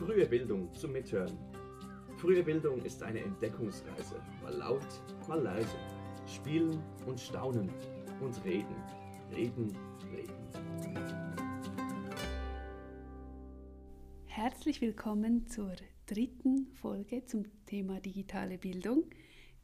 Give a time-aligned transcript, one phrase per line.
[0.00, 1.36] Frühe Bildung zum Mithören.
[2.16, 4.18] Frühe Bildung ist eine Entdeckungsreise.
[4.42, 4.86] Mal laut,
[5.28, 5.76] mal leise.
[6.26, 7.68] Spielen und staunen
[8.22, 8.74] und reden.
[9.30, 9.76] Reden,
[10.10, 11.34] reden.
[14.24, 15.76] Herzlich willkommen zur
[16.06, 19.04] dritten Folge zum Thema digitale Bildung.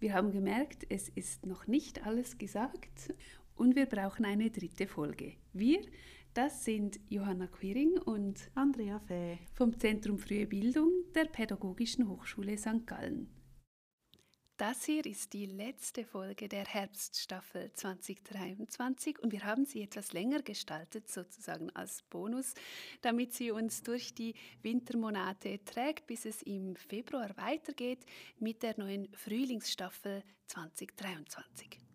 [0.01, 3.15] Wir haben gemerkt, es ist noch nicht alles gesagt
[3.55, 5.33] und wir brauchen eine dritte Folge.
[5.55, 5.81] Wir,
[6.37, 12.87] das sind Johanna Quiring und Andrea Fäh vom Zentrum Frühe Bildung der Pädagogischen Hochschule St.
[12.87, 13.31] Gallen.
[14.59, 20.43] Das hier ist die letzte Folge der Herbststaffel 2023 und wir haben sie etwas länger
[20.43, 22.53] gestaltet, sozusagen als Bonus,
[23.01, 28.05] damit sie uns durch die Wintermonate trägt, bis es im Februar weitergeht
[28.39, 31.86] mit der neuen Frühlingsstaffel 2023.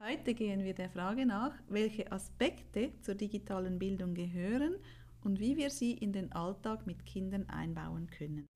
[0.00, 4.76] Heute gehen wir der Frage nach, welche Aspekte zur digitalen Bildung gehören
[5.24, 8.46] und wie wir sie in den Alltag mit Kindern einbauen können.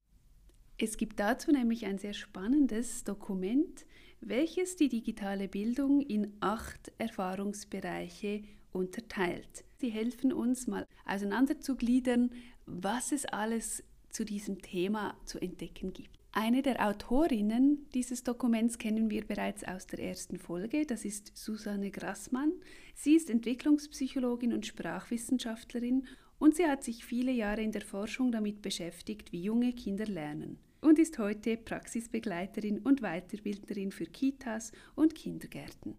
[0.78, 3.86] Es gibt dazu nämlich ein sehr spannendes Dokument,
[4.20, 9.64] welches die digitale Bildung in acht Erfahrungsbereiche unterteilt.
[9.78, 12.30] Sie helfen uns mal auseinanderzugliedern,
[12.66, 16.21] was es alles zu diesem Thema zu entdecken gibt.
[16.34, 21.90] Eine der Autorinnen dieses Dokuments kennen wir bereits aus der ersten Folge, das ist Susanne
[21.90, 22.52] Grassmann.
[22.94, 26.06] Sie ist Entwicklungspsychologin und Sprachwissenschaftlerin
[26.38, 30.58] und sie hat sich viele Jahre in der Forschung damit beschäftigt, wie junge Kinder lernen
[30.80, 35.98] und ist heute Praxisbegleiterin und Weiterbildnerin für Kitas und Kindergärten.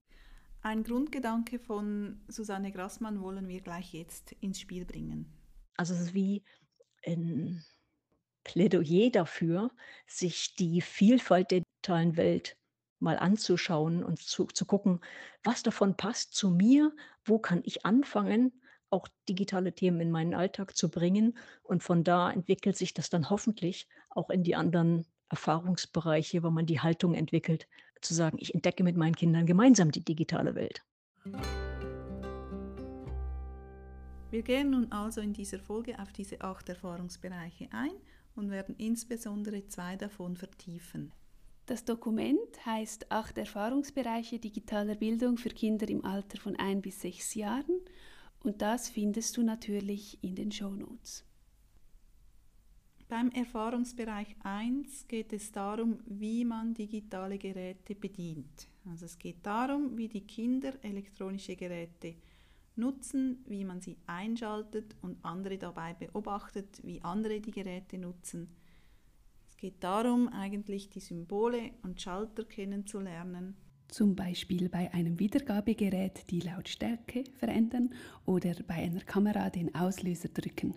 [0.62, 5.32] Ein Grundgedanke von Susanne Grassmann wollen wir gleich jetzt ins Spiel bringen.
[5.78, 6.44] Also es ist wie
[7.06, 7.64] ein
[8.44, 9.72] Plädoyer dafür,
[10.08, 12.58] sich die Vielfalt der digitalen Welt
[13.00, 15.00] mal anzuschauen und zu, zu gucken,
[15.44, 16.94] was davon passt zu mir,
[17.26, 18.54] wo kann ich anfangen,
[18.90, 21.38] auch digitale Themen in meinen Alltag zu bringen.
[21.64, 26.66] Und von da entwickelt sich das dann hoffentlich auch in die anderen Erfahrungsbereiche, wo man
[26.66, 27.68] die Haltung entwickelt,
[28.02, 30.84] zu sagen, ich entdecke mit meinen Kindern gemeinsam die digitale Welt.
[34.30, 37.92] Wir gehen nun also in dieser Folge auf diese acht Erfahrungsbereiche ein
[38.36, 41.12] und werden insbesondere zwei davon vertiefen.
[41.66, 47.36] Das Dokument heißt Acht Erfahrungsbereiche digitaler Bildung für Kinder im Alter von ein bis sechs
[47.36, 47.80] Jahren
[48.44, 51.26] und das findest du natürlich in den Show Notes.
[53.08, 58.68] Beim Erfahrungsbereich 1 geht es darum, wie man digitale Geräte bedient.
[58.90, 62.16] Also es geht darum, wie die Kinder elektronische Geräte
[62.76, 68.56] nutzen, wie man sie einschaltet und andere dabei beobachtet, wie andere die Geräte nutzen.
[69.48, 73.56] Es geht darum, eigentlich die Symbole und Schalter kennenzulernen.
[73.88, 77.94] Zum Beispiel bei einem Wiedergabegerät die Lautstärke verändern
[78.26, 80.76] oder bei einer Kamera den Auslöser drücken.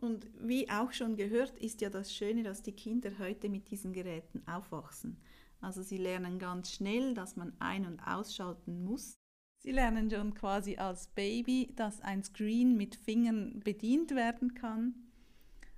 [0.00, 3.92] Und wie auch schon gehört, ist ja das Schöne, dass die Kinder heute mit diesen
[3.92, 5.18] Geräten aufwachsen.
[5.60, 9.19] Also sie lernen ganz schnell, dass man ein- und ausschalten muss.
[9.62, 14.94] Sie lernen schon quasi als Baby, dass ein Screen mit Fingern bedient werden kann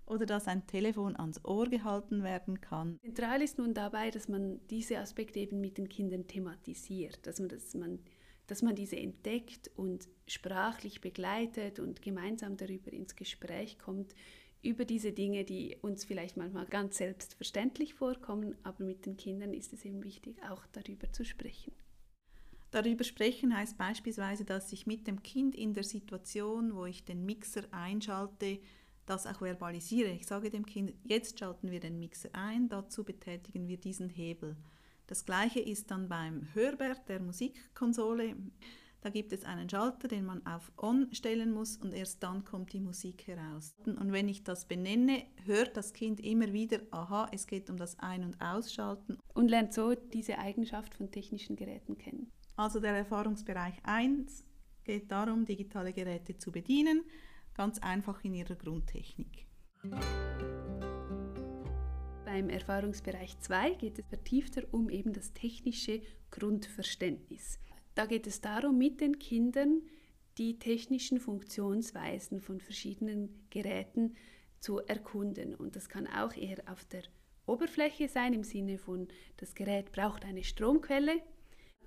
[0.06, 3.00] oder dass ein Telefon ans Ohr gehalten werden kann.
[3.02, 7.48] Zentral ist nun dabei, dass man diese Aspekte eben mit den Kindern thematisiert, dass man,
[7.48, 7.98] dass man,
[8.46, 14.14] dass man diese entdeckt und sprachlich begleitet und gemeinsam darüber ins Gespräch kommt,
[14.62, 19.72] über diese Dinge, die uns vielleicht manchmal ganz selbstverständlich vorkommen, aber mit den Kindern ist
[19.72, 21.72] es eben wichtig, auch darüber zu sprechen.
[22.72, 27.26] Darüber sprechen heißt beispielsweise, dass ich mit dem Kind in der Situation, wo ich den
[27.26, 28.60] Mixer einschalte,
[29.04, 30.10] das auch verbalisiere.
[30.10, 34.56] Ich sage dem Kind, jetzt schalten wir den Mixer ein, dazu betätigen wir diesen Hebel.
[35.06, 38.36] Das gleiche ist dann beim Hörbert, der Musikkonsole.
[39.02, 42.72] Da gibt es einen Schalter, den man auf On stellen muss und erst dann kommt
[42.72, 43.74] die Musik heraus.
[43.84, 47.98] Und wenn ich das benenne, hört das Kind immer wieder, aha, es geht um das
[47.98, 49.18] Ein- und Ausschalten.
[49.34, 52.32] Und lernt so diese Eigenschaft von technischen Geräten kennen.
[52.62, 54.44] Also der Erfahrungsbereich 1
[54.84, 57.02] geht darum, digitale Geräte zu bedienen,
[57.54, 59.48] ganz einfach in ihrer Grundtechnik.
[62.24, 67.58] Beim Erfahrungsbereich 2 geht es vertiefter um eben das technische Grundverständnis.
[67.96, 69.82] Da geht es darum, mit den Kindern
[70.38, 74.14] die technischen Funktionsweisen von verschiedenen Geräten
[74.60, 75.56] zu erkunden.
[75.56, 77.02] Und das kann auch eher auf der
[77.44, 79.08] Oberfläche sein, im Sinne von,
[79.38, 81.20] das Gerät braucht eine Stromquelle,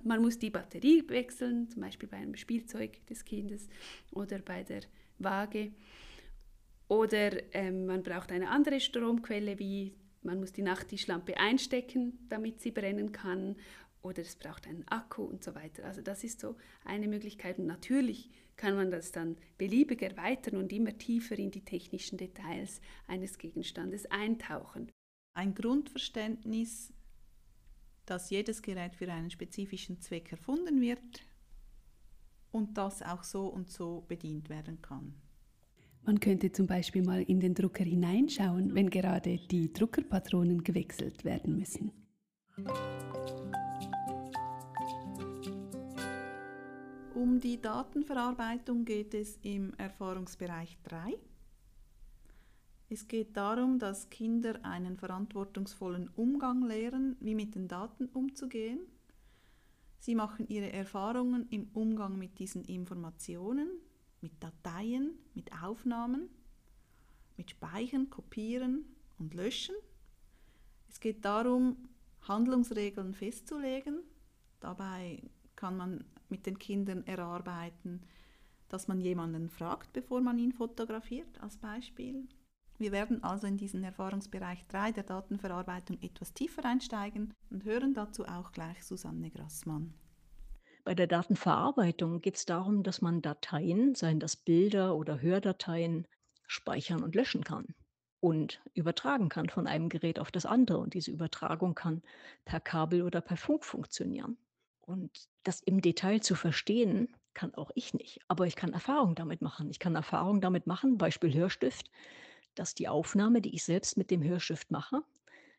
[0.05, 3.67] man muss die Batterie wechseln, zum Beispiel bei einem Spielzeug des Kindes
[4.11, 4.81] oder bei der
[5.19, 5.71] Waage.
[6.87, 12.71] Oder ähm, man braucht eine andere Stromquelle, wie man muss die Nachttischlampe einstecken, damit sie
[12.71, 13.55] brennen kann.
[14.01, 15.83] oder es braucht einen Akku und so weiter.
[15.85, 20.71] Also das ist so eine Möglichkeit und natürlich kann man das dann beliebig erweitern und
[20.71, 24.91] immer tiefer in die technischen Details eines Gegenstandes eintauchen.
[25.33, 26.93] Ein Grundverständnis,
[28.05, 30.99] dass jedes Gerät für einen spezifischen Zweck erfunden wird
[32.51, 35.15] und das auch so und so bedient werden kann.
[36.03, 41.57] Man könnte zum Beispiel mal in den Drucker hineinschauen, wenn gerade die Druckerpatronen gewechselt werden
[41.57, 41.91] müssen.
[47.15, 51.17] Um die Datenverarbeitung geht es im Erfahrungsbereich 3.
[52.95, 58.79] Es geht darum, dass Kinder einen verantwortungsvollen Umgang lehren, wie mit den Daten umzugehen.
[59.99, 63.67] Sie machen ihre Erfahrungen im Umgang mit diesen Informationen,
[64.21, 66.29] mit Dateien, mit Aufnahmen,
[67.35, 68.85] mit Speichern, Kopieren
[69.19, 69.75] und Löschen.
[70.87, 71.89] Es geht darum,
[72.21, 74.03] Handlungsregeln festzulegen.
[74.61, 75.21] Dabei
[75.57, 78.03] kann man mit den Kindern erarbeiten,
[78.69, 82.25] dass man jemanden fragt, bevor man ihn fotografiert, als Beispiel.
[82.77, 88.25] Wir werden also in diesen Erfahrungsbereich 3 der Datenverarbeitung etwas tiefer einsteigen und hören dazu
[88.25, 89.93] auch gleich Susanne Grassmann.
[90.83, 96.05] Bei der Datenverarbeitung geht es darum, dass man Dateien, seien das Bilder oder Hördateien,
[96.47, 97.73] speichern und löschen kann
[98.19, 100.79] und übertragen kann von einem Gerät auf das andere.
[100.79, 102.03] Und diese Übertragung kann
[102.43, 104.37] per Kabel oder per Funk funktionieren.
[104.81, 108.19] Und das im Detail zu verstehen, kann auch ich nicht.
[108.27, 109.69] Aber ich kann Erfahrung damit machen.
[109.71, 111.89] Ich kann Erfahrung damit machen, Beispiel Hörstift,
[112.55, 115.01] dass die Aufnahme, die ich selbst mit dem Hörstift mache,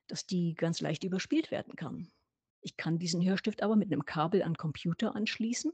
[0.06, 2.10] dass die ganz leicht überspielt werden kann.
[2.60, 5.72] Ich kann diesen Hörstift aber mit einem Kabel an Computer anschließen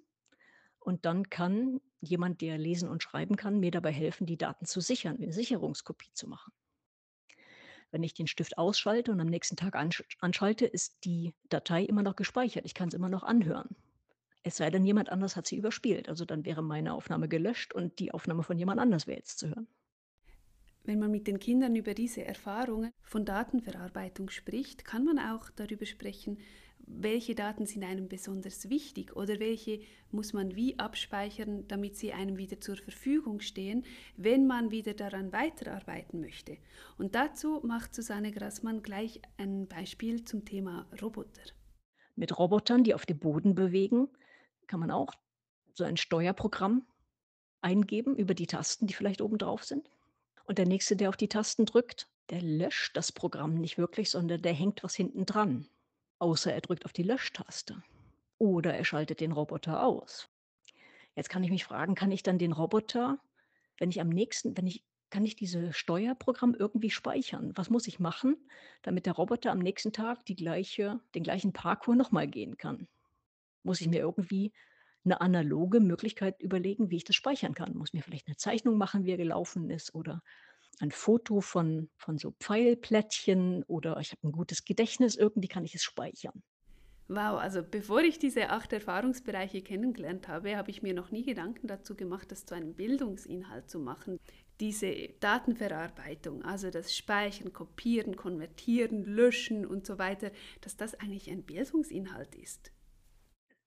[0.78, 4.80] und dann kann jemand, der lesen und schreiben kann, mir dabei helfen, die Daten zu
[4.80, 6.52] sichern, eine Sicherungskopie zu machen.
[7.92, 12.16] Wenn ich den Stift ausschalte und am nächsten Tag anschalte, ist die Datei immer noch
[12.16, 12.64] gespeichert.
[12.64, 13.76] Ich kann es immer noch anhören.
[14.42, 16.08] Es sei denn, jemand anders hat sie überspielt.
[16.08, 19.48] Also dann wäre meine Aufnahme gelöscht und die Aufnahme von jemand anders wäre jetzt zu
[19.48, 19.69] hören.
[20.84, 25.87] Wenn man mit den Kindern über diese Erfahrungen von Datenverarbeitung spricht, kann man auch darüber
[25.87, 26.38] sprechen,
[26.87, 29.81] welche Daten sind einem besonders wichtig oder welche
[30.11, 33.84] muss man wie abspeichern, damit sie einem wieder zur Verfügung stehen,
[34.17, 36.58] wenn man wieder daran weiterarbeiten möchte.
[36.99, 41.43] Und dazu macht Susanne Grassmann gleich ein Beispiel zum Thema Roboter.
[42.17, 44.08] Mit Robotern, die auf dem Boden bewegen,
[44.67, 45.14] kann man auch
[45.75, 46.84] so ein Steuerprogramm
[47.61, 49.88] eingeben über die Tasten, die vielleicht oben drauf sind.
[50.44, 54.42] Und der nächste, der auf die Tasten drückt, der löscht das Programm nicht wirklich, sondern
[54.42, 55.68] der hängt was hinten dran
[56.22, 57.82] außer er drückt auf die Löschtaste.
[58.38, 60.30] Oder er schaltet den Roboter aus.
[61.16, 63.18] Jetzt kann ich mich fragen, kann ich dann den Roboter,
[63.78, 67.52] wenn ich am nächsten, wenn ich, kann ich dieses Steuerprogramm irgendwie speichern?
[67.56, 68.36] Was muss ich machen,
[68.82, 72.86] damit der Roboter am nächsten Tag die gleiche, den gleichen Parkour nochmal gehen kann?
[73.64, 74.52] Muss ich mir irgendwie
[75.04, 77.76] eine analoge Möglichkeit überlegen, wie ich das speichern kann?
[77.76, 80.22] Muss mir vielleicht eine Zeichnung machen, wie er gelaufen ist oder
[80.81, 85.75] ein Foto von, von so Pfeilplättchen oder ich habe ein gutes Gedächtnis, irgendwie kann ich
[85.75, 86.43] es speichern.
[87.08, 91.66] Wow, also bevor ich diese acht Erfahrungsbereiche kennengelernt habe, habe ich mir noch nie Gedanken
[91.66, 94.19] dazu gemacht, das zu einem Bildungsinhalt zu machen.
[94.60, 100.31] Diese Datenverarbeitung, also das Speichern, Kopieren, Konvertieren, Löschen und so weiter,
[100.62, 102.72] dass das eigentlich ein Bildungsinhalt ist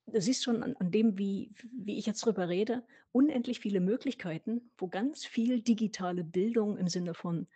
[0.08, 4.70] du siehst schon an, an dem, wie, wie ich jetzt drüber rede, unendlich viele Möglichkeiten,
[4.78, 7.48] wo ganz viel digitale Bildung im Sinne von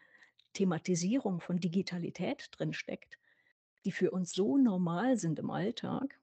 [0.54, 3.18] Thematisierung von Digitalität drinsteckt,
[3.86, 6.20] die für uns so normal sind im Alltag,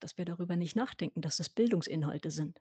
[0.00, 2.60] dass wir darüber nicht nachdenken, dass das Bildungsinhalte sind.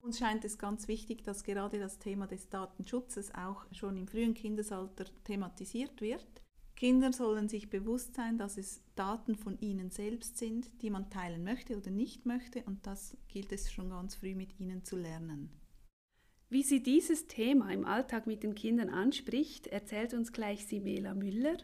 [0.00, 4.34] Uns scheint es ganz wichtig, dass gerade das Thema des Datenschutzes auch schon im frühen
[4.34, 6.42] Kindesalter thematisiert wird.
[6.76, 11.42] Kinder sollen sich bewusst sein, dass es Daten von ihnen selbst sind, die man teilen
[11.42, 15.50] möchte oder nicht möchte und das gilt es schon ganz früh mit ihnen zu lernen.
[16.50, 21.56] Wie sie dieses Thema im Alltag mit den Kindern anspricht, erzählt uns gleich Simela Müller.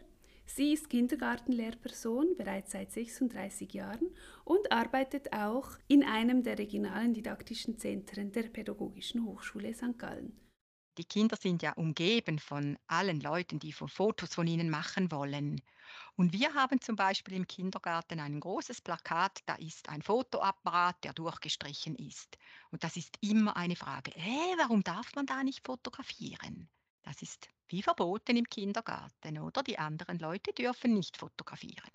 [0.45, 4.09] Sie ist Kindergartenlehrperson bereits seit 36 Jahren
[4.43, 9.97] und arbeitet auch in einem der regionalen didaktischen Zentren der Pädagogischen Hochschule St.
[9.97, 10.33] Gallen.
[10.97, 15.61] Die Kinder sind ja umgeben von allen Leuten, die Fotos von ihnen machen wollen.
[16.15, 21.13] Und wir haben zum Beispiel im Kindergarten ein großes Plakat, da ist ein Fotoapparat, der
[21.13, 22.37] durchgestrichen ist.
[22.69, 26.69] Und das ist immer eine Frage, äh, warum darf man da nicht fotografieren?
[27.01, 29.63] Das ist wie verboten im Kindergarten, oder?
[29.63, 31.89] Die anderen Leute dürfen nicht fotografieren.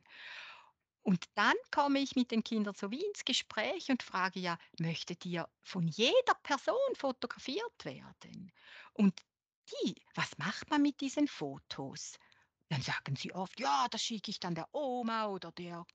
[1.08, 5.24] Und dann komme ich mit den Kindern so wie ins Gespräch und frage ja, möchtet
[5.24, 8.52] ihr von jeder Person fotografiert werden?
[8.92, 9.18] Und
[9.70, 12.18] die, was macht man mit diesen Fotos?
[12.68, 15.86] Dann sagen sie oft, ja, das schicke ich dann der Oma oder der,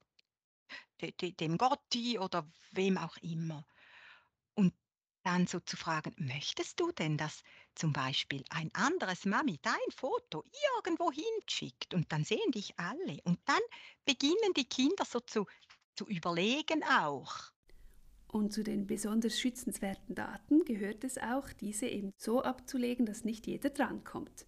[1.00, 3.64] de, de, dem Gotti oder wem auch immer.
[4.54, 4.74] Und
[5.24, 7.42] dann so zu fragen, möchtest du denn, dass
[7.74, 10.44] zum Beispiel ein anderes Mami dein Foto
[10.76, 13.60] irgendwo hinschickt und dann sehen dich alle und dann
[14.04, 15.46] beginnen die Kinder so zu,
[15.96, 17.52] zu überlegen auch.
[18.28, 23.46] Und zu den besonders schützenswerten Daten gehört es auch, diese eben so abzulegen, dass nicht
[23.46, 24.46] jeder drankommt.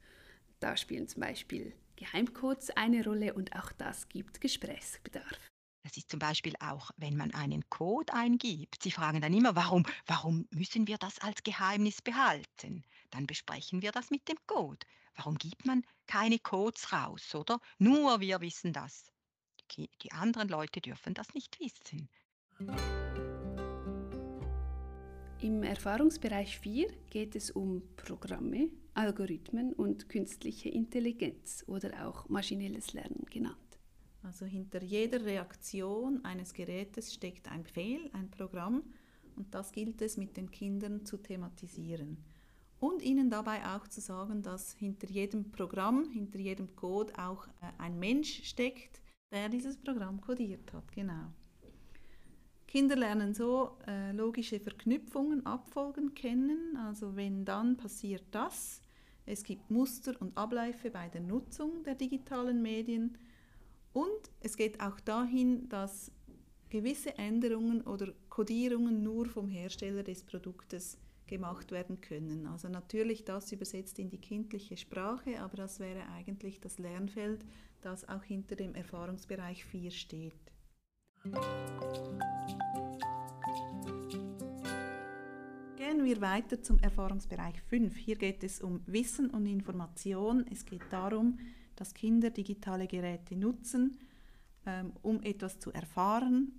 [0.58, 5.38] Da spielen zum Beispiel Geheimcodes eine Rolle und auch das gibt Gesprächsbedarf.
[5.86, 8.82] Das ist zum Beispiel auch, wenn man einen Code eingibt.
[8.82, 12.82] Sie fragen dann immer, warum, warum müssen wir das als Geheimnis behalten?
[13.12, 14.84] Dann besprechen wir das mit dem Code.
[15.14, 17.60] Warum gibt man keine Codes raus, oder?
[17.78, 19.12] Nur wir wissen das.
[19.76, 22.08] Die, die anderen Leute dürfen das nicht wissen.
[25.40, 33.24] Im Erfahrungsbereich 4 geht es um Programme, Algorithmen und künstliche Intelligenz oder auch maschinelles Lernen
[33.30, 33.65] genannt.
[34.26, 38.82] Also hinter jeder Reaktion eines Gerätes steckt ein Befehl, ein Programm
[39.36, 42.18] und das gilt es mit den Kindern zu thematisieren.
[42.80, 47.70] Und ihnen dabei auch zu sagen, dass hinter jedem Programm, hinter jedem Code auch äh,
[47.78, 50.90] ein Mensch steckt, der dieses Programm codiert hat.
[50.92, 51.32] Genau.
[52.66, 56.76] Kinder lernen so äh, logische Verknüpfungen, Abfolgen kennen.
[56.76, 58.82] Also wenn dann passiert das.
[59.24, 63.16] Es gibt Muster und Abläufe bei der Nutzung der digitalen Medien
[63.96, 66.12] und es geht auch dahin, dass
[66.68, 72.46] gewisse Änderungen oder Kodierungen nur vom Hersteller des Produktes gemacht werden können.
[72.46, 77.42] Also natürlich das übersetzt in die kindliche Sprache, aber das wäre eigentlich das Lernfeld,
[77.80, 80.52] das auch hinter dem Erfahrungsbereich 4 steht.
[85.76, 87.96] Gehen wir weiter zum Erfahrungsbereich 5.
[87.96, 90.44] Hier geht es um Wissen und Information.
[90.52, 91.38] Es geht darum,
[91.76, 93.98] dass Kinder digitale Geräte nutzen,
[94.66, 96.52] ähm, um etwas zu erfahren,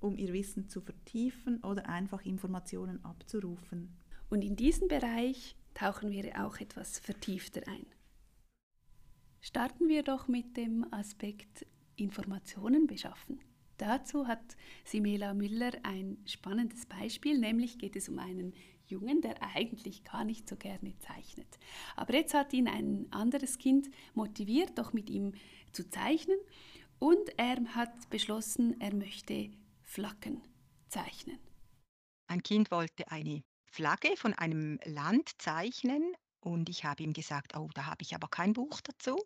[0.00, 3.96] um ihr Wissen zu vertiefen oder einfach Informationen abzurufen.
[4.30, 7.86] Und in diesen Bereich tauchen wir auch etwas vertiefter ein.
[9.40, 13.40] Starten wir doch mit dem Aspekt Informationen beschaffen.
[13.76, 18.52] Dazu hat Simela Müller ein spannendes Beispiel, nämlich geht es um einen
[18.88, 21.58] Jungen, der eigentlich gar nicht so gerne zeichnet.
[21.96, 25.34] Aber jetzt hat ihn ein anderes Kind motiviert, doch mit ihm
[25.72, 26.38] zu zeichnen
[26.98, 29.50] und er hat beschlossen, er möchte
[29.82, 30.42] Flaggen
[30.88, 31.38] zeichnen.
[32.26, 37.70] Ein Kind wollte eine Flagge von einem Land zeichnen und ich habe ihm gesagt, oh,
[37.74, 39.16] da habe ich aber kein Buch dazu.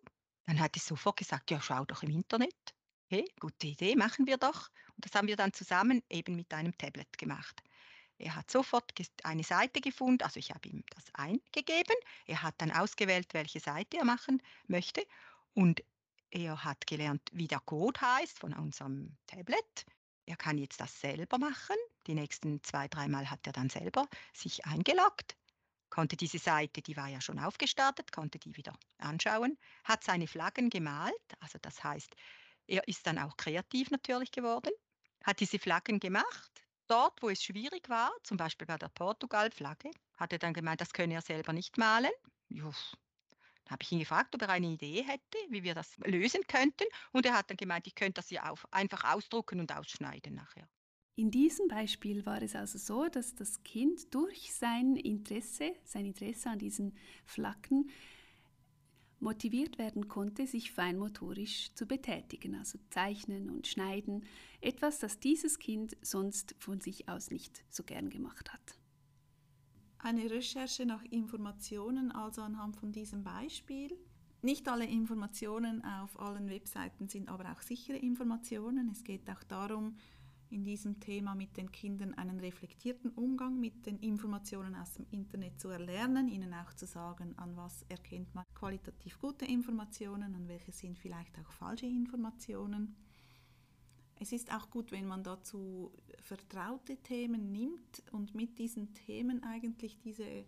[0.45, 2.75] Dann hat er sofort gesagt, ja, schau doch im Internet.
[3.07, 4.69] Hey, gute Idee, machen wir doch.
[4.97, 7.63] Und das haben wir dann zusammen eben mit einem Tablet gemacht.
[8.23, 8.93] Er hat sofort
[9.25, 11.97] eine Seite gefunden, also ich habe ihm das eingegeben.
[12.27, 15.05] Er hat dann ausgewählt, welche Seite er machen möchte
[15.55, 15.83] und
[16.31, 19.85] er hat gelernt, wie der Code heißt von unserem Tablet.
[20.25, 21.77] Er kann jetzt das selber machen.
[22.07, 25.37] Die nächsten zwei, dreimal hat er dann selber sich eingeloggt,
[25.91, 30.71] konnte diese Seite, die war ja schon aufgestartet, konnte die wieder anschauen, hat seine Flaggen
[30.71, 31.13] gemalt.
[31.41, 32.15] Also das heißt,
[32.69, 34.71] er ist dann auch kreativ natürlich geworden,
[35.25, 36.52] hat diese Flaggen gemacht,
[36.93, 40.93] dort, wo es schwierig war, zum Beispiel bei der Portugal-Flagge, hat er dann gemeint, das
[40.93, 42.11] könne er selber nicht malen.
[42.49, 42.97] Juff.
[43.65, 46.85] Dann habe ich ihn gefragt, ob er eine Idee hätte, wie wir das lösen könnten.
[47.13, 50.69] Und er hat dann gemeint, ich könnte das hier auf, einfach ausdrucken und ausschneiden nachher.
[51.15, 56.51] In diesem Beispiel war es also so, dass das Kind durch sein Interesse, sein Interesse
[56.51, 57.91] an diesen Flaggen
[59.23, 64.25] motiviert werden konnte, sich feinmotorisch zu betätigen, also zeichnen und schneiden,
[64.61, 68.79] etwas, das dieses Kind sonst von sich aus nicht so gern gemacht hat.
[69.99, 73.97] Eine Recherche nach Informationen, also anhand von diesem Beispiel.
[74.43, 78.91] Nicht alle Informationen auf allen Webseiten sind aber auch sichere Informationen.
[78.91, 79.97] Es geht auch darum,
[80.53, 85.59] in diesem Thema mit den Kindern einen reflektierten Umgang mit den Informationen aus dem Internet
[85.59, 90.73] zu erlernen, ihnen auch zu sagen, an was erkennt man qualitativ gute Informationen und welche
[90.73, 92.95] sind vielleicht auch falsche Informationen.
[94.21, 95.91] Es ist auch gut, wenn man dazu
[96.21, 100.45] vertraute Themen nimmt und mit diesen Themen eigentlich diese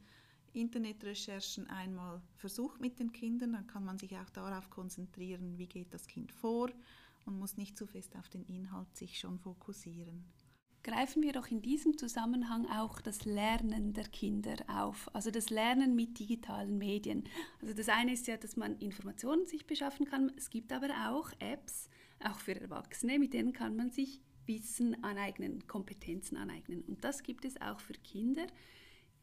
[0.52, 5.92] Internetrecherchen einmal versucht mit den Kindern, dann kann man sich auch darauf konzentrieren, wie geht
[5.92, 6.68] das Kind vor
[7.26, 10.24] und muss nicht zu fest auf den Inhalt sich schon fokussieren.
[10.82, 15.94] Greifen wir doch in diesem Zusammenhang auch das Lernen der Kinder auf, also das Lernen
[15.94, 17.24] mit digitalen Medien.
[17.62, 20.30] Also das eine ist ja, dass man Informationen sich beschaffen kann.
[20.36, 21.88] Es gibt aber auch Apps,
[22.22, 26.82] auch für Erwachsene, mit denen kann man sich Wissen aneignen, Kompetenzen aneignen.
[26.82, 28.46] Und das gibt es auch für Kinder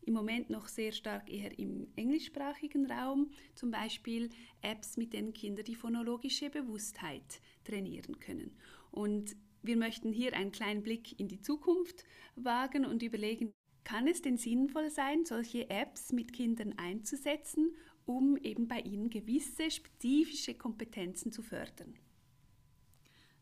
[0.04, 4.30] im Moment noch sehr stark eher im englischsprachigen Raum, zum Beispiel
[4.62, 8.56] Apps, mit denen Kinder die phonologische Bewusstheit trainieren können.
[8.92, 12.04] Und Wir möchten hier einen kleinen Blick in die Zukunft
[12.36, 13.52] wagen und überlegen,
[13.84, 17.76] kann es denn sinnvoll sein, solche Apps mit Kindern einzusetzen,
[18.06, 21.96] um eben bei ihnen gewisse spezifische Kompetenzen zu fördern?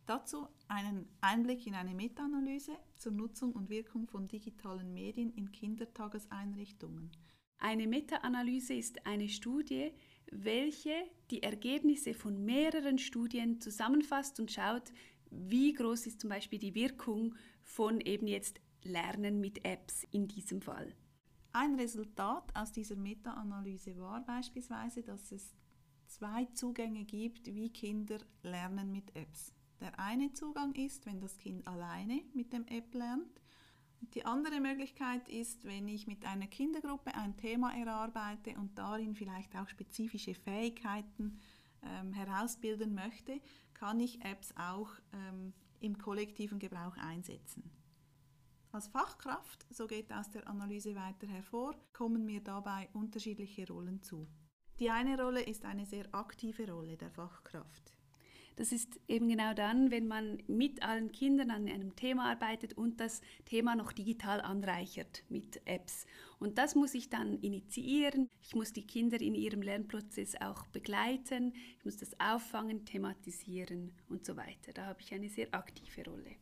[0.06, 7.12] Dazu einen Einblick in eine Meta-Analyse zur Nutzung und Wirkung von digitalen Medien in Kindertageseinrichtungen.
[7.60, 9.92] Eine Meta-Analyse ist eine Studie,
[10.32, 10.94] welche
[11.32, 14.92] die Ergebnisse von mehreren Studien zusammenfasst und schaut,
[15.32, 20.62] wie groß ist zum Beispiel die Wirkung von eben jetzt Lernen mit Apps in diesem
[20.62, 20.96] Fall.
[21.52, 25.56] Ein Resultat aus dieser Meta-Analyse war beispielsweise, dass es
[26.08, 29.54] zwei Zugänge gibt, wie Kinder lernen mit Apps.
[29.80, 33.42] Der eine Zugang ist, wenn das Kind alleine mit dem App lernt.
[34.02, 39.56] Die andere Möglichkeit ist, wenn ich mit einer Kindergruppe ein Thema erarbeite und darin vielleicht
[39.56, 41.40] auch spezifische Fähigkeiten
[41.84, 43.40] ähm, herausbilden möchte,
[43.74, 47.70] kann ich Apps auch ähm, im kollektiven Gebrauch einsetzen.
[48.72, 54.28] Als Fachkraft, so geht aus der Analyse weiter hervor, kommen mir dabei unterschiedliche Rollen zu.
[54.80, 57.99] Die eine Rolle ist eine sehr aktive Rolle der Fachkraft.
[58.60, 63.00] Das ist eben genau dann, wenn man mit allen Kindern an einem Thema arbeitet und
[63.00, 66.06] das Thema noch digital anreichert mit Apps.
[66.40, 68.28] Und das muss ich dann initiieren.
[68.42, 71.54] Ich muss die Kinder in ihrem Lernprozess auch begleiten.
[71.78, 74.74] Ich muss das auffangen, thematisieren und so weiter.
[74.74, 76.36] Da habe ich eine sehr aktive Rolle.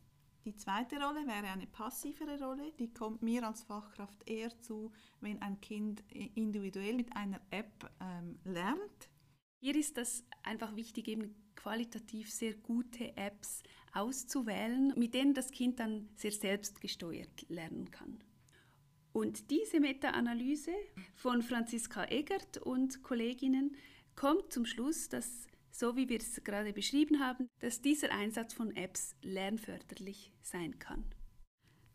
[0.44, 5.40] Die zweite Rolle wäre eine passivere Rolle, die kommt mir als Fachkraft eher zu, wenn
[5.44, 6.02] ein Kind
[6.34, 9.12] individuell mit einer App ähm, lernt.
[9.60, 15.80] Hier ist das einfach wichtig, eben qualitativ sehr gute Apps auszuwählen, mit denen das Kind
[15.80, 18.24] dann sehr selbstgesteuert lernen kann.
[19.14, 20.72] Und diese Meta-Analyse
[21.16, 23.76] von Franziska Eggert und Kolleginnen
[24.16, 28.76] kommt zum Schluss, dass, so wie wir es gerade beschrieben haben, dass dieser Einsatz von
[28.76, 31.04] Apps lernförderlich sein kann.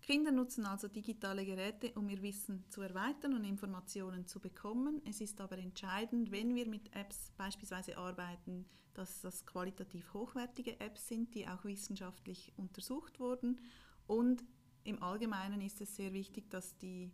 [0.03, 5.01] Kinder nutzen also digitale Geräte, um ihr Wissen zu erweitern und Informationen zu bekommen.
[5.09, 11.07] Es ist aber entscheidend, wenn wir mit Apps beispielsweise arbeiten, dass das qualitativ hochwertige Apps
[11.09, 13.61] sind, die auch wissenschaftlich untersucht wurden.
[14.09, 14.45] Und
[14.83, 17.13] im Allgemeinen ist es sehr wichtig, dass die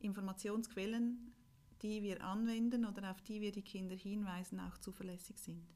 [0.00, 1.34] Informationsquellen,
[1.82, 5.66] die wir anwenden oder auf die wir die Kinder hinweisen, auch zuverlässig sind.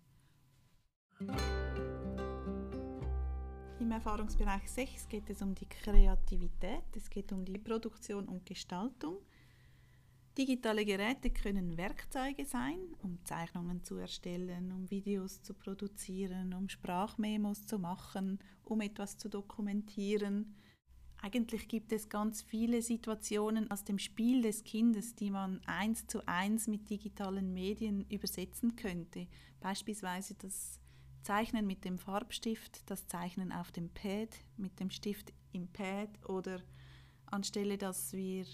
[3.81, 9.17] Im Erfahrungsbereich 6 geht es um die Kreativität, es geht um die Produktion und Gestaltung.
[10.39, 17.67] Digitale Geräte können Werkzeuge sein, um Zeichnungen zu erstellen, um Videos zu produzieren, um Sprachmemos
[17.67, 20.55] zu machen, um etwas zu dokumentieren.
[21.21, 26.27] Eigentlich gibt es ganz viele Situationen aus dem Spiel des Kindes, die man eins zu
[26.27, 29.27] eins mit digitalen Medien übersetzen könnte.
[29.61, 30.81] Beispielsweise das
[31.25, 36.61] Zeichnen mit dem Farbstift, das Zeichnen auf dem Pad mit dem Stift im Pad oder
[37.27, 38.45] anstelle, dass wir,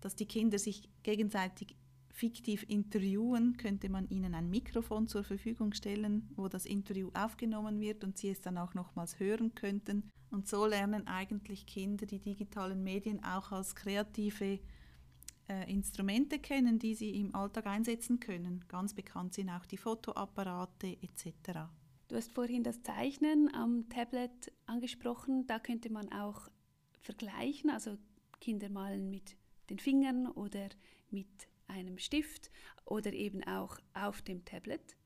[0.00, 1.74] dass die Kinder sich gegenseitig
[2.12, 8.04] fiktiv interviewen, könnte man ihnen ein Mikrofon zur Verfügung stellen, wo das Interview aufgenommen wird
[8.04, 10.10] und sie es dann auch nochmals hören könnten.
[10.30, 14.60] Und so lernen eigentlich Kinder die digitalen Medien auch als kreative
[15.48, 18.64] äh, Instrumente kennen, die sie im Alltag einsetzen können.
[18.68, 21.70] Ganz bekannt sind auch die Fotoapparate etc.
[22.10, 25.46] Du hast vorhin das Zeichnen am Tablet angesprochen.
[25.46, 26.50] Da könnte man auch
[27.02, 27.98] vergleichen, also
[28.40, 29.36] Kinder malen mit
[29.70, 30.70] den Fingern oder
[31.10, 31.28] mit
[31.68, 32.50] einem Stift
[32.84, 34.96] oder eben auch auf dem Tablet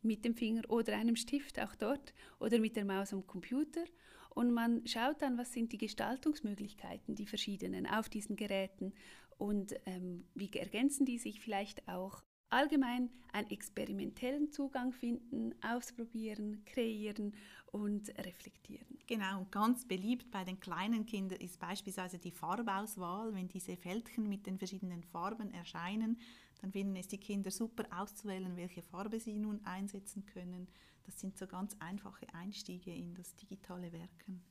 [0.00, 3.84] mit dem Finger oder einem Stift auch dort oder mit der Maus am Computer
[4.30, 8.94] und man schaut dann, was sind die Gestaltungsmöglichkeiten, die verschiedenen auf diesen Geräten
[9.36, 17.34] und ähm, wie ergänzen die sich vielleicht auch allgemein einen experimentellen Zugang finden, ausprobieren, kreieren
[17.72, 18.98] und reflektieren.
[19.06, 23.34] Genau, und ganz beliebt bei den kleinen Kindern ist beispielsweise die Farbauswahl.
[23.34, 26.18] Wenn diese Fältchen mit den verschiedenen Farben erscheinen,
[26.60, 30.68] dann finden es die Kinder super auszuwählen, welche Farbe sie nun einsetzen können.
[31.04, 34.42] Das sind so ganz einfache Einstiege in das digitale Werken.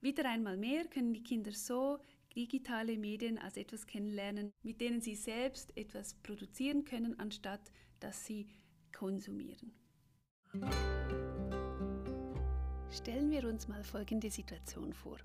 [0.00, 1.98] Wieder einmal mehr können die Kinder so
[2.34, 8.48] digitale Medien als etwas kennenlernen, mit denen sie selbst etwas produzieren können, anstatt dass sie
[8.92, 9.72] konsumieren.
[12.90, 15.18] Stellen wir uns mal folgende Situation vor.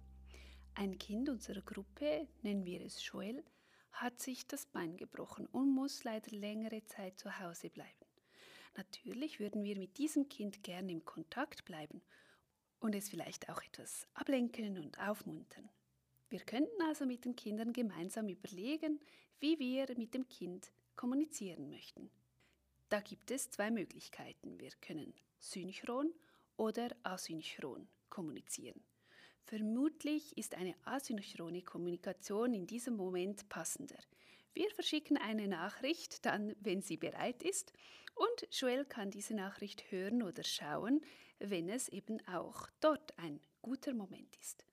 [0.75, 3.43] Ein Kind unserer Gruppe, nennen wir es Joel,
[3.91, 8.05] hat sich das Bein gebrochen und muss leider längere Zeit zu Hause bleiben.
[8.75, 12.01] Natürlich würden wir mit diesem Kind gerne im Kontakt bleiben
[12.79, 15.69] und es vielleicht auch etwas ablenken und aufmuntern.
[16.33, 18.99] Wir könnten also mit den Kindern gemeinsam überlegen,
[19.39, 22.09] wie wir mit dem Kind kommunizieren möchten.
[22.89, 24.59] Da gibt es zwei Möglichkeiten.
[24.59, 26.11] Wir können synchron
[26.57, 28.81] oder asynchron kommunizieren.
[29.43, 33.99] Vermutlich ist eine asynchrone Kommunikation in diesem Moment passender.
[34.55, 37.73] Wir verschicken eine Nachricht dann, wenn sie bereit ist,
[38.15, 41.01] und Joel kann diese Nachricht hören oder schauen,
[41.37, 44.65] wenn es eben auch dort ein guter Moment ist.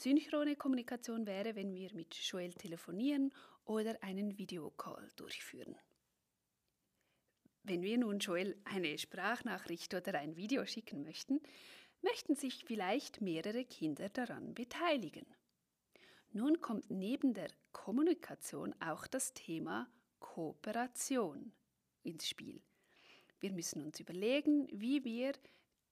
[0.00, 3.34] Synchrone Kommunikation wäre, wenn wir mit Joel telefonieren
[3.66, 5.76] oder einen Videocall durchführen.
[7.64, 11.42] Wenn wir nun Joel eine Sprachnachricht oder ein Video schicken möchten,
[12.00, 15.26] möchten sich vielleicht mehrere Kinder daran beteiligen.
[16.32, 19.86] Nun kommt neben der Kommunikation auch das Thema
[20.18, 21.52] Kooperation
[22.04, 22.62] ins Spiel.
[23.38, 25.34] Wir müssen uns überlegen, wie wir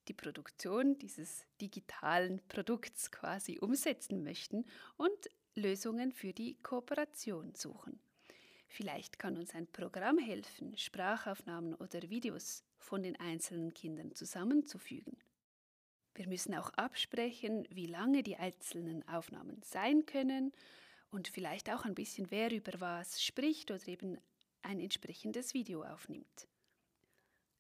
[0.09, 4.65] die Produktion dieses digitalen Produkts quasi umsetzen möchten
[4.97, 8.01] und Lösungen für die Kooperation suchen.
[8.69, 15.17] Vielleicht kann uns ein Programm helfen, Sprachaufnahmen oder Videos von den einzelnen Kindern zusammenzufügen.
[16.15, 20.53] Wir müssen auch absprechen, wie lange die einzelnen Aufnahmen sein können
[21.11, 24.19] und vielleicht auch ein bisschen, wer über was spricht oder eben
[24.63, 26.49] ein entsprechendes Video aufnimmt.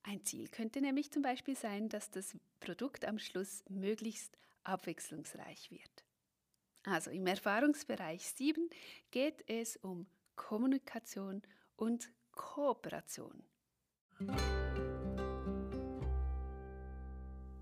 [0.02, 6.04] Ein Ziel könnte nämlich zum Beispiel sein, dass das Produkt am Schluss möglichst abwechslungsreich wird.
[6.84, 8.70] Also im Erfahrungsbereich 7
[9.10, 10.06] geht es um
[10.36, 11.42] Kommunikation
[11.76, 13.42] und Kooperation.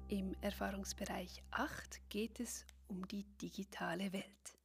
[0.09, 4.59] Im Erfahrungsbereich 8 geht es um die digitale Welt.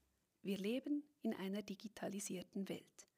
[0.44, 3.11] Wir leben in einer digitalisierten Welt.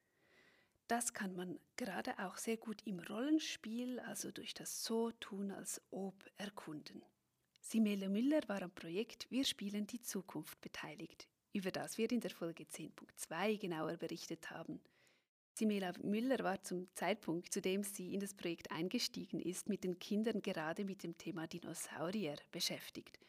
[0.87, 5.81] Das kann man gerade auch sehr gut im Rollenspiel, also durch das So tun als
[5.91, 7.01] Ob, erkunden.
[7.61, 12.31] Simele Müller war am Projekt Wir spielen die Zukunft beteiligt, über das wir in der
[12.31, 14.81] Folge 10.2 genauer berichtet haben.
[15.55, 19.99] Simela Müller war zum Zeitpunkt, zu dem sie in das Projekt eingestiegen ist, mit den
[19.99, 23.19] Kindern gerade mit dem Thema Dinosaurier beschäftigt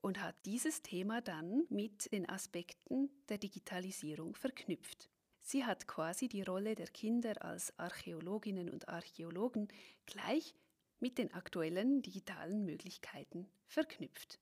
[0.00, 5.11] und hat dieses Thema dann mit den Aspekten der Digitalisierung verknüpft.
[5.42, 9.68] Sie hat quasi die Rolle der Kinder als Archäologinnen und Archäologen
[10.06, 10.54] gleich
[11.00, 14.40] mit den aktuellen digitalen Möglichkeiten verknüpft.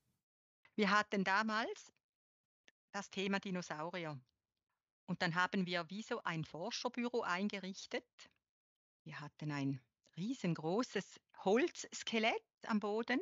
[0.76, 1.90] Wir hatten damals
[2.92, 4.20] das Thema Dinosaurier.
[5.06, 8.04] Und dann haben wir wie so ein Forscherbüro eingerichtet.
[9.02, 9.80] Wir hatten ein
[10.16, 13.20] riesengroßes Holzskelett am Boden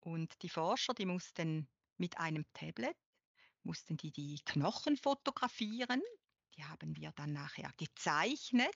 [0.00, 2.96] und die Forscher, die mussten mit einem Tablet,
[3.62, 6.02] mussten die die Knochen fotografieren
[6.58, 8.74] die haben wir dann nachher gezeichnet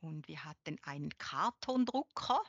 [0.00, 2.42] und wir hatten einen Kartondrucker.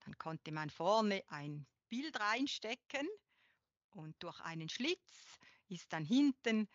[0.00, 3.08] Dann konnte man vorne ein Bild reinstecken
[3.90, 6.68] und durch einen Schlitz ist dann hinten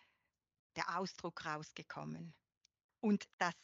[0.74, 2.34] der Ausdruck rausgekommen.
[2.98, 3.54] Und das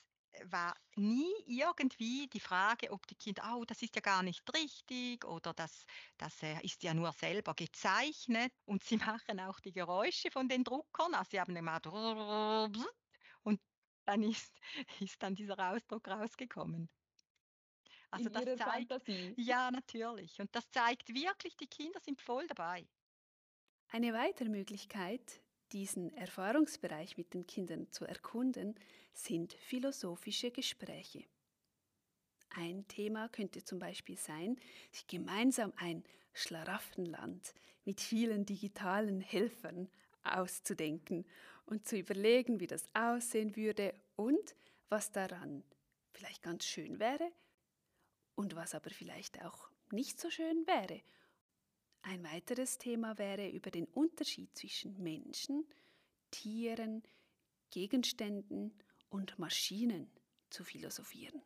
[0.45, 5.25] war nie irgendwie die Frage, ob die Kinder, oh, das ist ja gar nicht richtig
[5.25, 5.85] oder das,
[6.19, 8.53] das äh, ist ja nur selber gezeichnet.
[8.65, 11.15] Und sie machen auch die Geräusche von den Druckern.
[11.15, 11.81] Also sie haben immer
[14.11, 14.53] dann ist,
[15.01, 16.89] ist dann dieser Ausdruck rausgekommen.
[18.11, 19.35] Also In das zeigt, Fantasie.
[19.37, 20.41] Ja, natürlich.
[20.41, 22.87] Und das zeigt wirklich, die Kinder sind voll dabei.
[23.89, 25.43] Eine weitere Möglichkeit,
[25.73, 28.75] diesen Erfahrungsbereich mit den Kindern zu erkunden,
[29.13, 31.25] sind philosophische Gespräche.
[32.51, 34.57] Ein Thema könnte zum Beispiel sein,
[34.91, 39.89] sich gemeinsam ein Schlaraffenland mit vielen digitalen Helfern
[40.25, 41.27] auszudenken
[41.71, 44.57] und zu überlegen, wie das aussehen würde und
[44.89, 45.63] was daran
[46.13, 47.31] vielleicht ganz schön wäre
[48.35, 51.01] und was aber vielleicht auch nicht so schön wäre.
[52.03, 55.65] Ein weiteres Thema wäre über den Unterschied zwischen Menschen,
[56.31, 57.03] Tieren,
[57.71, 58.75] Gegenständen
[59.09, 60.11] und Maschinen
[60.49, 61.41] zu philosophieren.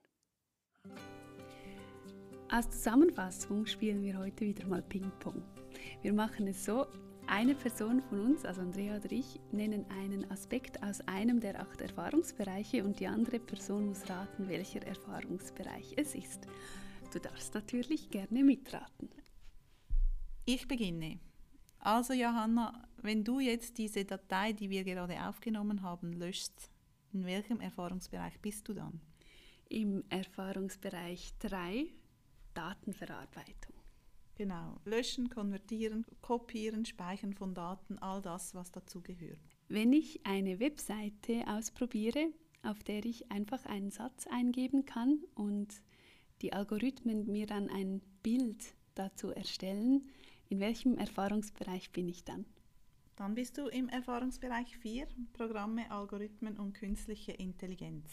[2.49, 5.43] Als Zusammenfassung spielen wir heute wieder mal Ping-Pong.
[6.03, 6.87] Wir machen es so,
[7.27, 11.81] eine Person von uns, also Andrea oder ich, nennen einen Aspekt aus einem der acht
[11.81, 16.47] Erfahrungsbereiche und die andere Person muss raten, welcher Erfahrungsbereich es ist.
[17.13, 19.09] Du darfst natürlich gerne mitraten.
[20.45, 21.21] Ich beginne.
[21.79, 26.71] Also Johanna, wenn du jetzt diese Datei, die wir gerade aufgenommen haben, löschst,
[27.13, 29.01] in welchem Erfahrungsbereich bist du dann?
[29.69, 31.87] Im Erfahrungsbereich 3
[32.55, 33.74] Datenverarbeitung.
[34.37, 34.81] Genau.
[34.85, 39.39] Löschen, konvertieren, kopieren, speichern von Daten, all das, was dazu gehört.
[39.69, 45.83] Wenn ich eine Webseite ausprobiere, auf der ich einfach einen Satz eingeben kann und
[46.43, 50.09] die Algorithmen mir dann ein Bild dazu erstellen,
[50.49, 52.45] in welchem Erfahrungsbereich bin ich dann?
[53.17, 58.11] Dann bist du im Erfahrungsbereich 4, Programme, Algorithmen und künstliche Intelligenz.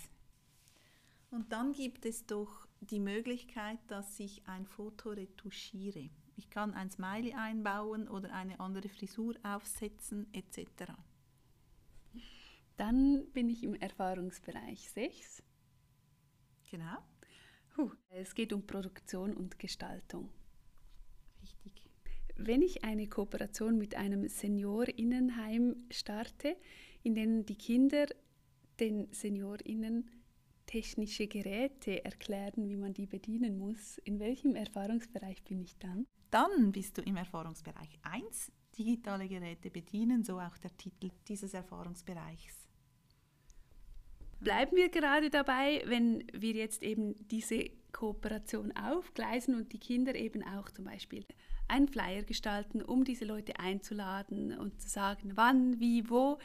[1.32, 6.10] Und dann gibt es doch die Möglichkeit, dass ich ein Foto retuschiere.
[6.36, 10.92] Ich kann ein Smiley einbauen oder eine andere Frisur aufsetzen etc.
[12.76, 15.42] Dann bin ich im Erfahrungsbereich 6.
[16.70, 16.98] Genau.
[17.78, 17.92] Huh.
[18.10, 20.30] Es geht um Produktion und Gestaltung.
[21.42, 21.90] Richtig.
[22.36, 26.58] Wenn ich eine Kooperation mit einem Seniorinnenheim starte,
[27.04, 28.08] in dem die Kinder
[28.80, 30.10] den Seniorinnen
[30.72, 36.08] technische Geräte erklären, wie man die bedienen muss, in welchem Erfahrungsbereich bin ich dann?
[36.30, 42.70] Dann bist du im Erfahrungsbereich 1, digitale Geräte bedienen, so auch der Titel dieses Erfahrungsbereichs.
[44.40, 50.42] Bleiben wir gerade dabei, wenn wir jetzt eben diese Kooperation aufgleisen und die Kinder eben
[50.42, 51.26] auch zum Beispiel
[51.68, 56.40] einen Flyer gestalten, um diese Leute einzuladen und zu sagen, wann, wie, wo,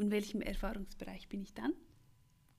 [0.00, 1.72] in welchem Erfahrungsbereich bin ich dann?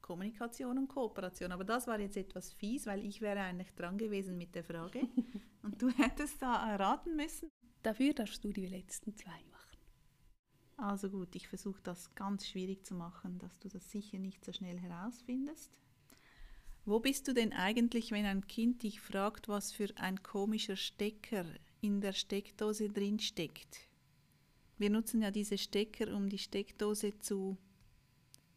[0.08, 1.52] Kommunikation und Kooperation.
[1.52, 5.02] Aber das war jetzt etwas fies, weil ich wäre eigentlich dran gewesen mit der Frage
[5.64, 7.50] und du hättest da erraten müssen.
[7.84, 9.78] Dafür darfst du die letzten zwei machen.
[10.78, 14.54] Also gut, ich versuche das ganz schwierig zu machen, dass du das sicher nicht so
[14.54, 15.78] schnell herausfindest.
[16.86, 21.44] Wo bist du denn eigentlich, wenn ein Kind dich fragt, was für ein komischer Stecker
[21.82, 23.90] in der Steckdose drin steckt?
[24.78, 27.58] Wir nutzen ja diese Stecker, um die Steckdose zu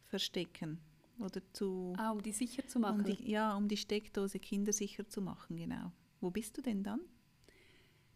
[0.05, 0.79] verstecken
[1.21, 1.95] oder zu.
[1.97, 3.01] Ah, um die sicher zu machen.
[3.01, 5.93] Um die, ja, um die Steckdose kindersicher zu machen, genau.
[6.21, 7.01] Wo bist du denn dann?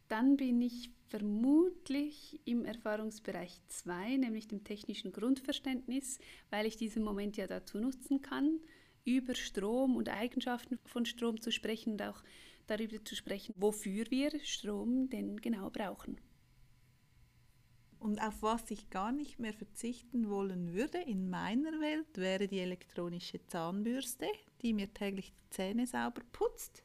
[0.08, 6.18] Dann bin ich vermutlich im Erfahrungsbereich 2, nämlich dem technischen Grundverständnis,
[6.50, 8.60] weil ich diesen Moment ja dazu nutzen kann,
[9.04, 12.22] über Strom und Eigenschaften von Strom zu sprechen und auch
[12.66, 16.18] darüber zu sprechen, wofür wir Strom denn genau brauchen.
[18.04, 22.58] Und auf was ich gar nicht mehr verzichten wollen würde in meiner Welt, wäre die
[22.58, 24.26] elektronische Zahnbürste,
[24.60, 26.84] die mir täglich die Zähne sauber putzt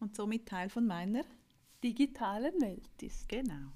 [0.00, 1.22] und somit Teil von meiner
[1.84, 3.28] digitalen Welt ist.
[3.28, 3.70] Genau.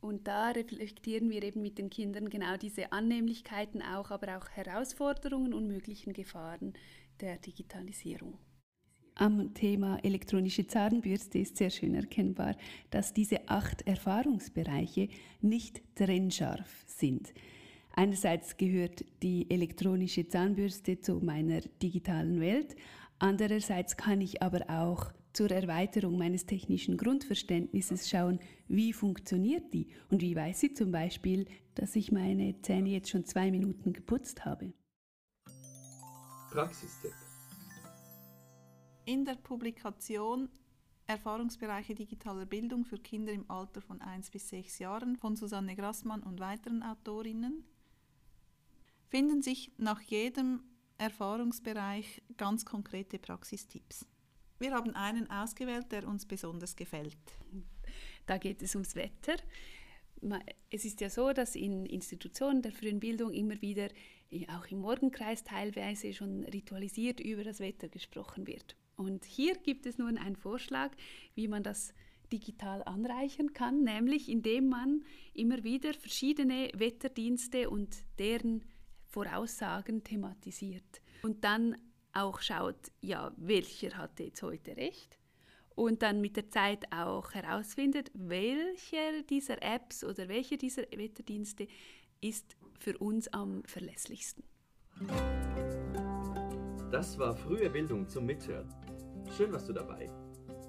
[0.00, 5.54] Und da reflektieren wir eben mit den Kindern genau diese Annehmlichkeiten auch, aber auch Herausforderungen
[5.54, 6.72] und möglichen Gefahren
[7.20, 8.38] der Digitalisierung.
[9.16, 12.56] Am Thema elektronische Zahnbürste ist sehr schön erkennbar,
[12.90, 15.08] dass diese acht Erfahrungsbereiche
[15.40, 17.32] nicht trennscharf sind.
[17.92, 22.74] Einerseits gehört die elektronische Zahnbürste zu meiner digitalen Welt,
[23.20, 30.22] andererseits kann ich aber auch zur Erweiterung meines technischen Grundverständnisses schauen, wie funktioniert die und
[30.22, 31.46] wie weiß sie zum Beispiel,
[31.76, 34.72] dass ich meine Zähne jetzt schon zwei Minuten geputzt habe.
[36.50, 37.12] Praxistipp.
[39.06, 40.48] In der Publikation
[41.06, 46.22] Erfahrungsbereiche digitaler Bildung für Kinder im Alter von 1 bis 6 Jahren von Susanne Grassmann
[46.22, 47.64] und weiteren Autorinnen
[49.10, 50.62] finden sich nach jedem
[50.96, 54.06] Erfahrungsbereich ganz konkrete Praxistipps.
[54.58, 57.18] Wir haben einen ausgewählt, der uns besonders gefällt.
[58.24, 59.36] Da geht es ums Wetter.
[60.70, 63.88] Es ist ja so, dass in Institutionen der frühen Bildung immer wieder,
[64.48, 68.76] auch im Morgenkreis teilweise schon ritualisiert über das Wetter gesprochen wird.
[68.96, 70.92] Und hier gibt es nun einen Vorschlag,
[71.34, 71.94] wie man das
[72.32, 75.04] digital anreichern kann, nämlich indem man
[75.34, 78.64] immer wieder verschiedene Wetterdienste und deren
[79.06, 81.76] Voraussagen thematisiert und dann
[82.12, 85.18] auch schaut, ja, welcher hatte jetzt heute recht
[85.74, 91.66] und dann mit der Zeit auch herausfindet, welcher dieser Apps oder welcher dieser Wetterdienste
[92.20, 94.44] ist für uns am verlässlichsten.
[96.90, 98.72] Das war frühe Bildung zum Mithören.
[99.36, 100.08] Schön warst du dabei.